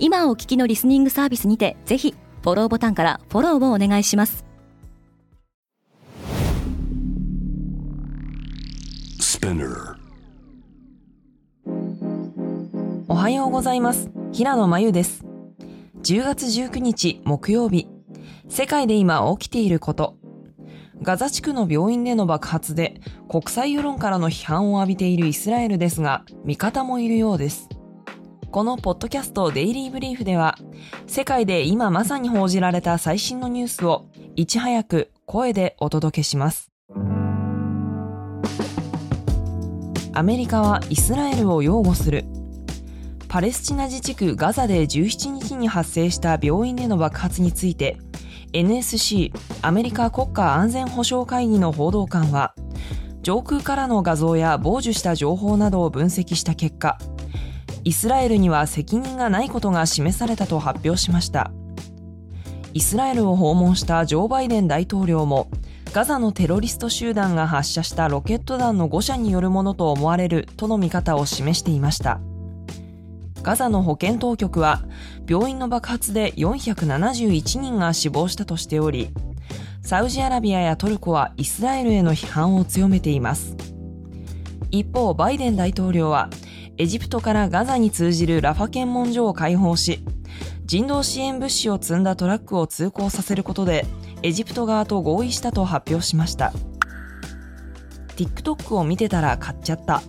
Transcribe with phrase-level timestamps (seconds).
[0.00, 4.44] 今お聞きのリスニングサービスにてぜひフォローボタンからフォローをお願いします。
[13.08, 14.10] おはようございます。
[14.32, 15.24] 平野真由です。
[16.04, 17.88] 10月19日木曜日。
[18.48, 20.16] 世界で今起きていること。
[21.02, 27.68] ガザ地区の病院での爆発で国際世論からの批判を浴びているイスラエルですが味方もいるようです
[28.50, 30.56] このポッドキャストデイリーブリーフでは、
[31.06, 34.06] 世界で今まさに報じられた最新のニュースを
[34.36, 36.70] いち早く声でお届けします。
[40.14, 42.24] アメリカはイスラエルを擁護する。
[43.28, 47.98] パレスチナ自治区ガザで17日に発生した病院での爆発について、
[48.54, 49.30] NSC
[49.60, 52.54] アメリカ国家安全保障会議の報道官は、
[53.20, 56.96] 上空からの画像や傍受した情報などを分析した結果、
[57.88, 61.52] イスラエルには責任がないことが示されたと発表しました。
[62.74, 65.48] イスラエルを訪問したジョー・バイデン大統領も
[65.94, 72.20] ガザのテロリスト集団が発射したロケット弾の誤射によるものと思われるとの見方を示していました。
[73.42, 74.82] ガザの保健当局は
[75.26, 79.08] 病院の爆発で471人が死亡したとしており
[79.80, 83.56] サウジアラビアやトルコはイスラエルへの批判を強めています。
[84.70, 86.28] 一方バイデン大統領は
[86.78, 89.98] エジプトからガザに通じるラファ検問所を開放し、
[90.64, 93.84] 人道支援物資を積んだトラックを通行させることで、
[94.22, 96.52] エジプト側と合意したと発表しました。
[98.16, 100.02] TikTok を見てたら買っちゃった。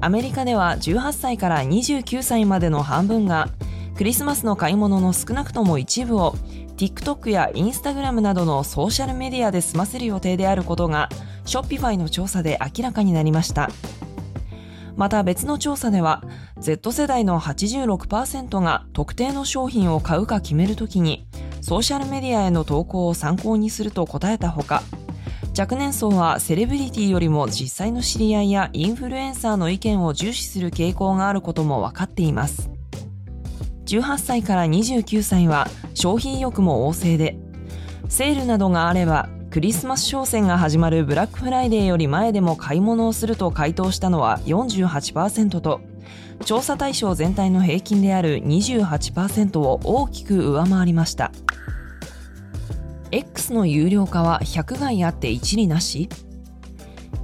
[0.00, 3.48] アメリカでは18歳から29歳までの半分が、
[3.96, 6.36] クリスマスの買い物の少なくとも一部を
[6.76, 11.08] TikTok や Instagram などのソーシャルメディアで済ませる予定であることが、
[11.44, 13.68] ショッピファイの調査で明らかになりました。
[14.96, 16.22] また別の調査では
[16.58, 21.26] Z 世代の86%が特定の商品を買うか決めるときに
[21.60, 24.82] ソーシャルメディアへの投稿を参考にすると答えたほか
[25.58, 32.70] 若年層はセレブリティよりも実際の知り合いやインフルエンサーの意見を重視する傾向があることも分かっています。
[33.86, 37.38] 18歳から29歳は消費意欲も旺盛で
[38.08, 45.80] セールなどがあればクリスマス商戦が始まるブラックフライデーより前でも買い物をすると回答したのは48%と
[46.44, 51.32] 調査対象全体の平均である28%を大きく上回りました。
[53.10, 56.10] X の有料化は100害あって一理なし？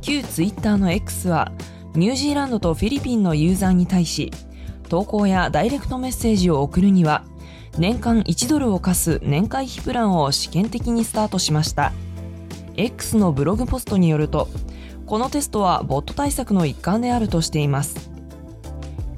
[0.01, 1.53] 旧ツイッターの X は
[1.95, 4.31] ニュージーランドとフィリピンのユーザーに対し
[4.89, 7.27] 投稿やダイレクトメッセージを送るには
[7.77, 11.93] 年間1ドルを課す年会費プランを試験的にスタートしました。
[12.77, 14.49] X のブログポストによると
[15.07, 18.11] このテストはボット対策の一環であるとしています。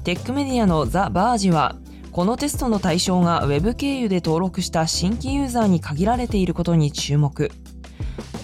[0.03, 1.75] テックメディアのザ・バージは
[2.11, 7.51] このテストの対象が Web 経由で登録した新規ユーザーに限られていることに注目。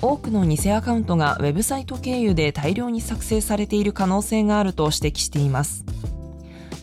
[0.01, 5.85] 多くの偽アカウントがウェブサイト経由で大量に作成されている可能性があると指摘しています。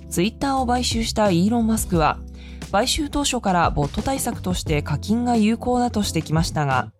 [0.08, 2.18] ツイッターを買収したイーロン・マスクは
[2.72, 6.92] 買収当初からボット対策として課金が有効だとしてきましたが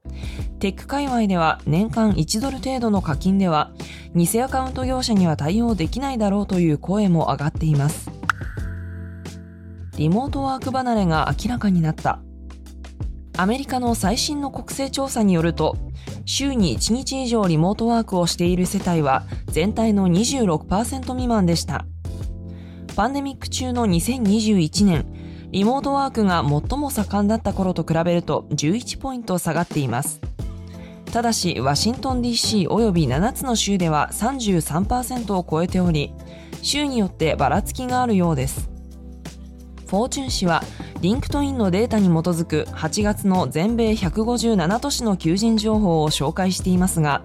[0.61, 3.71] テック界隈では年間1ドル程度の課金では
[4.17, 8.11] 偽アカウント業者には対応できないだろうという声も上がっています。
[9.97, 12.21] リモートワーク離れが明らかになった。
[13.37, 15.77] アメリカの最新の国勢調査によると
[16.25, 21.87] 週に1日以上リモートワークをしている世帯は全体の26%未満でした。
[22.97, 25.07] パンデミック中の2021年
[25.53, 30.21] リモートワークが最も盛んだった頃と比べると11ポイント下がっています。
[31.13, 36.13] ただしワシントン DC および7つの州では33%を超えており
[36.63, 38.69] 州によってばらつきがあるようです。
[39.87, 40.63] フォーチュン氏は
[41.01, 47.23] LinkedIn のデータに基づく8月の全米157都市の求人情報を紹介していますが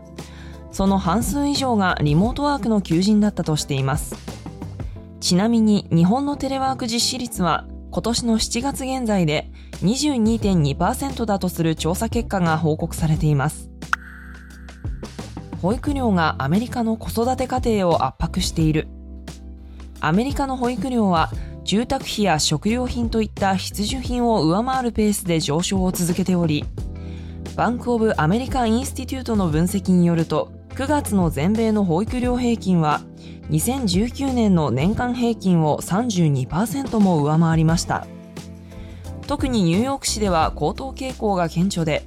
[0.72, 4.16] その半数以上がリモートワークの求人だったとしています。
[5.20, 9.52] ちなみに日本のテレワーク実施率は今年の7月現在で
[9.84, 13.73] 22.2%だとする調査結果が報告されています。
[15.64, 18.90] 保育料がアメリカの子育て家庭を圧迫している。
[20.02, 21.32] アメリカの保育料は
[21.64, 26.66] 住宅費や食料品といった必需品を上回るペースで上昇を続けており、
[27.56, 33.00] Bank of America Institute の分析によると、9月の全米の保育料平均は
[33.50, 38.06] 2019年の年間平均を32%も上回りました。
[39.28, 42.06] 特にニューヨーク市では高騰傾向が顕著で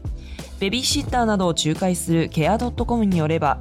[0.58, 3.58] ベビーシッターなどを仲介するケア .com によれば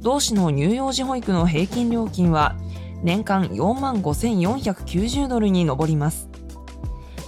[0.00, 2.56] 同市の乳幼児保育の平均料金は
[3.02, 6.28] 年間4万5490ドルに上ります。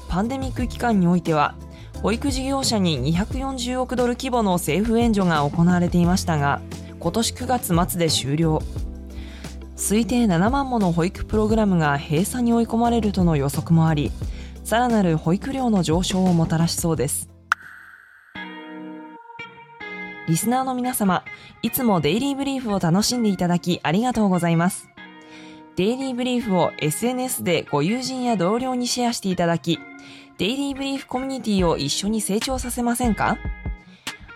[0.09, 1.55] パンデミック期間においては
[2.03, 6.61] 保育事業者に240億ドル規模の政府援助が行われていましたが
[7.01, 8.63] 今年9月末で終了。
[9.77, 14.11] 推定7万もの保育プログラムが閉鎖に追い込まれるとの予測もあり
[14.65, 17.36] さらなる保育料の上昇をもたらしそうです。
[20.29, 21.25] リスナーの皆様
[21.63, 24.89] いつもデイリーブリーフを楽しんでいただきありがとうございます
[25.77, 29.79] デイリーブリーフを SNS でご友人や同僚にシェアしていただき
[30.39, 33.39] デイリーブリーフコミュニティを一緒に成長させませんか？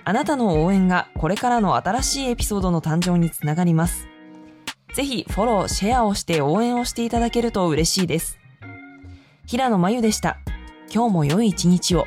[0.03, 4.09] あなたの応援がこれからの新しいエピソードの誕生につながります。
[4.95, 8.39] ぜひフォロー、シェアをして応援をしていただけると嬉しいです。
[9.47, 10.39] 平野真由でした。
[10.93, 12.07] 今日も良い一日を。